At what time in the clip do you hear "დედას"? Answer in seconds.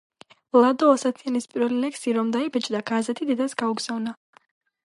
3.33-3.59